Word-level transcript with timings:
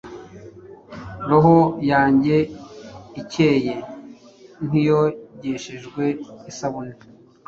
Roho 1.29 1.57
yanjye 1.91 2.35
icyeye 3.21 3.73
nkiyogeshejwe 4.65 6.03
isabune 6.49 6.93